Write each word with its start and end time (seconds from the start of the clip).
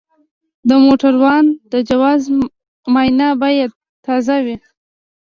د 0.67 0.69
موټروان 0.85 1.45
د 1.71 1.73
جواز 1.89 2.21
معاینه 2.93 3.27
باید 3.41 3.69
تازه 4.05 4.37
وي. 4.45 4.55